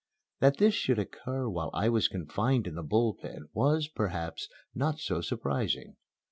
[0.39, 4.97] That this should occur while I was confined in the Bull Pen was, perhaps, not
[4.97, 5.95] so surprising.